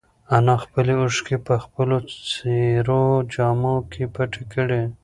[0.35, 1.97] انا خپلې اوښکې په خپلو
[2.29, 3.03] څېرو
[3.33, 4.83] جامو کې پټې کړې.